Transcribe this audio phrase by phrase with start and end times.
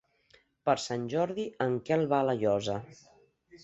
[0.69, 2.85] Per Sant Jordi en Quel va a La Llosa.